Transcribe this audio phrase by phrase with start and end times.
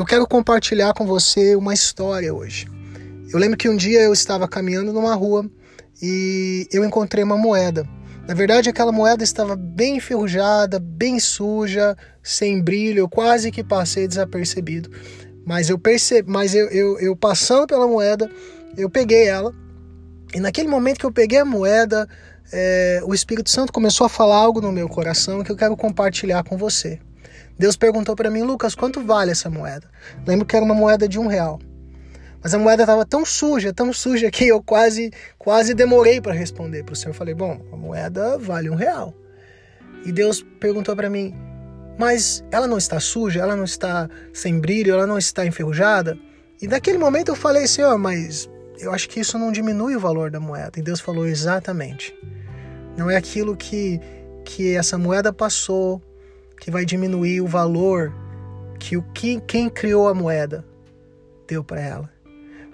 [0.00, 2.66] Eu quero compartilhar com você uma história hoje.
[3.30, 5.44] Eu lembro que um dia eu estava caminhando numa rua
[6.00, 7.86] e eu encontrei uma moeda.
[8.26, 14.08] Na verdade, aquela moeda estava bem enferrujada, bem suja, sem brilho, eu quase que passei
[14.08, 14.90] desapercebido.
[15.44, 18.30] Mas eu percebi, mas eu, eu, eu passando pela moeda,
[18.78, 19.54] eu peguei ela.
[20.34, 22.08] E naquele momento que eu peguei a moeda,
[22.50, 26.42] é, o Espírito Santo começou a falar algo no meu coração que eu quero compartilhar
[26.42, 26.98] com você.
[27.60, 29.86] Deus perguntou para mim, Lucas, quanto vale essa moeda?
[30.26, 31.60] Lembro que era uma moeda de um real.
[32.42, 36.84] Mas a moeda estava tão suja, tão suja que eu quase, quase demorei para responder
[36.84, 37.12] para o Senhor.
[37.12, 39.14] falei, bom, a moeda vale um real.
[40.06, 41.34] E Deus perguntou para mim,
[41.98, 46.18] mas ela não está suja, ela não está sem brilho, ela não está enferrujada?
[46.62, 50.30] E naquele momento eu falei, Senhor, mas eu acho que isso não diminui o valor
[50.30, 50.80] da moeda.
[50.80, 52.16] E Deus falou exatamente.
[52.96, 54.00] Não é aquilo que,
[54.46, 56.00] que essa moeda passou,
[56.60, 58.12] que vai diminuir o valor
[58.78, 60.64] que o que quem criou a moeda
[61.48, 62.10] deu para ela.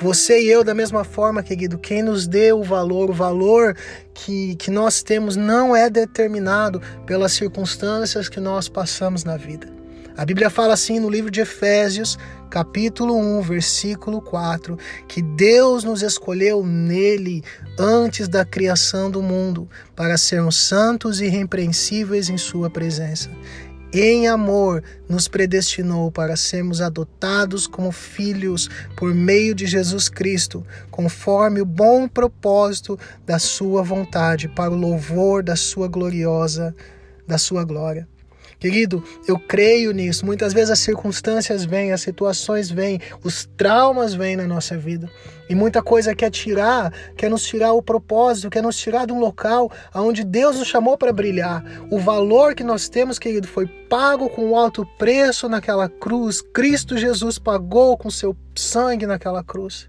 [0.00, 3.76] Você e eu, da mesma forma, querido, quem nos deu o valor, o valor
[4.12, 9.68] que, que nós temos não é determinado pelas circunstâncias que nós passamos na vida.
[10.16, 12.18] A Bíblia fala assim no livro de Efésios,
[12.50, 17.42] capítulo 1, versículo 4, que Deus nos escolheu nele
[17.78, 23.30] antes da criação do mundo para sermos santos e irrepreensíveis em Sua presença
[23.92, 31.60] em amor, nos predestinou para sermos adotados como filhos por meio de Jesus Cristo, conforme
[31.60, 36.74] o bom propósito da Sua vontade, para o louvor da Sua gloriosa,
[37.26, 38.08] da Sua glória.
[38.58, 40.24] Querido, eu creio nisso.
[40.24, 45.10] Muitas vezes as circunstâncias vêm, as situações vêm, os traumas vêm na nossa vida.
[45.48, 49.18] E muita coisa quer tirar, quer nos tirar o propósito, quer nos tirar de um
[49.18, 51.64] local onde Deus nos chamou para brilhar.
[51.90, 56.40] O valor que nós temos, querido, foi pago com alto preço naquela cruz.
[56.40, 59.88] Cristo Jesus pagou com seu sangue naquela cruz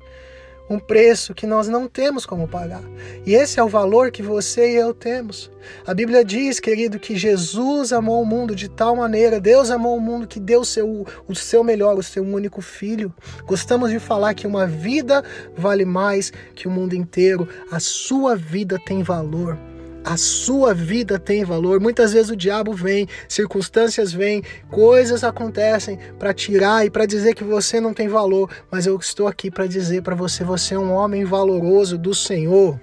[0.70, 2.84] um preço que nós não temos como pagar.
[3.26, 5.52] E esse é o valor que você e eu temos.
[5.86, 10.02] A Bíblia diz, querido, que Jesus amou o mundo de tal maneira, Deus amou o
[10.02, 13.14] mundo que deu seu, o seu melhor, o seu único filho.
[13.46, 15.24] Gostamos de falar que uma vida
[15.56, 17.48] vale mais que o mundo inteiro.
[17.72, 19.58] A sua vida tem valor.
[20.04, 21.80] A sua vida tem valor.
[21.80, 27.44] Muitas vezes o diabo vem, circunstâncias vêm, coisas acontecem para tirar e para dizer que
[27.44, 30.92] você não tem valor, mas eu estou aqui para dizer para você, você é um
[30.92, 32.80] homem valoroso do Senhor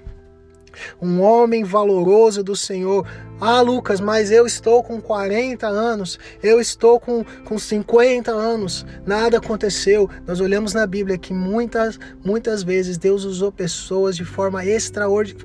[1.00, 3.06] um homem valoroso do Senhor.
[3.40, 9.38] Ah, Lucas, mas eu estou com 40 anos, eu estou com, com 50 anos, nada
[9.38, 10.10] aconteceu.
[10.26, 14.60] Nós olhamos na Bíblia que muitas, muitas vezes Deus usou pessoas de forma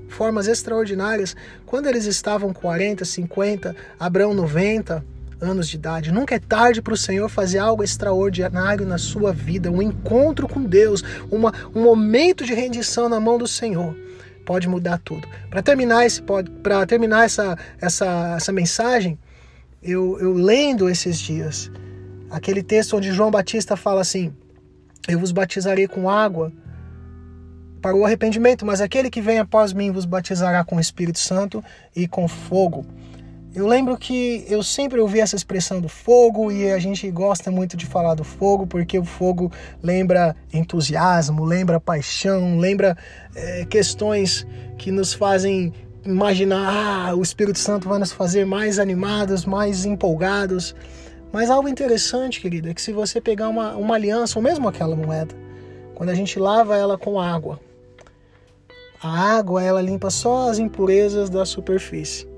[0.10, 1.36] formas extraordinárias
[1.66, 5.04] quando eles estavam 40, 50, Abraão 90
[5.40, 6.12] anos de idade.
[6.12, 10.64] Nunca é tarde para o Senhor fazer algo extraordinário na sua vida, um encontro com
[10.64, 13.96] Deus, uma, um momento de rendição na mão do Senhor
[14.46, 15.28] pode mudar tudo.
[15.50, 16.22] Para terminar esse
[16.62, 19.18] para terminar essa, essa, essa mensagem,
[19.82, 21.72] eu, eu lendo esses dias
[22.30, 24.34] aquele texto onde João Batista fala assim:
[25.08, 26.52] Eu vos batizarei com água
[27.82, 31.64] para o arrependimento, mas aquele que vem após mim vos batizará com o Espírito Santo
[31.96, 32.86] e com fogo.
[33.56, 37.78] Eu lembro que eu sempre ouvi essa expressão do fogo e a gente gosta muito
[37.78, 39.50] de falar do fogo porque o fogo
[39.82, 42.98] lembra entusiasmo, lembra paixão, lembra
[43.34, 44.46] é, questões
[44.78, 45.72] que nos fazem
[46.04, 50.76] imaginar ah, o Espírito Santo vai nos fazer mais animados, mais empolgados.
[51.32, 54.98] Mas algo interessante, querido, é que se você pegar uma, uma aliança, ou mesmo aquela
[54.98, 55.34] moeda,
[55.96, 57.58] quando a gente lava ela com água,
[59.02, 62.35] a água ela limpa só as impurezas da superfície.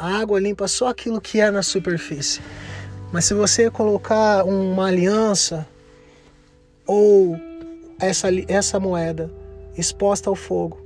[0.00, 2.40] A água limpa só aquilo que é na superfície.
[3.12, 5.68] Mas se você colocar uma aliança
[6.86, 7.38] ou
[8.00, 9.30] essa, essa moeda
[9.76, 10.80] exposta ao fogo,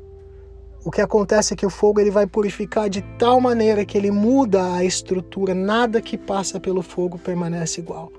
[0.84, 4.10] o que acontece é que o fogo ele vai purificar de tal maneira que ele
[4.10, 8.10] muda a estrutura, nada que passa pelo fogo permanece igual.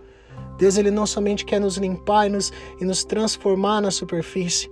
[0.58, 4.72] Deus ele não somente quer nos limpar e nos, e nos transformar na superfície,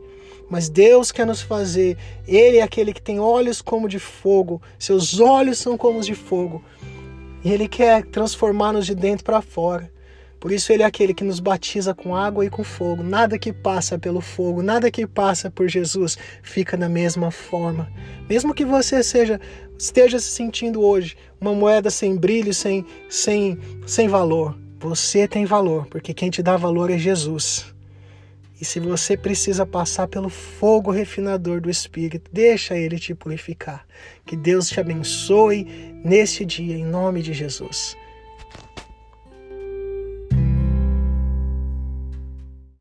[0.49, 1.97] mas Deus quer nos fazer.
[2.27, 6.15] Ele é aquele que tem olhos como de fogo, seus olhos são como os de
[6.15, 6.63] fogo.
[7.43, 9.91] E Ele quer transformar-nos de dentro para fora.
[10.39, 13.01] Por isso Ele é aquele que nos batiza com água e com fogo.
[13.01, 17.89] Nada que passa pelo fogo, nada que passa por Jesus fica da mesma forma.
[18.29, 19.39] Mesmo que você seja
[19.77, 25.87] esteja se sentindo hoje uma moeda sem brilho, sem, sem, sem valor, você tem valor,
[25.87, 27.72] porque quem te dá valor é Jesus.
[28.63, 33.85] E se você precisa passar pelo fogo refinador do Espírito, deixa ele te purificar.
[34.25, 35.65] Que Deus te abençoe
[36.01, 37.93] neste dia, em nome de Jesus.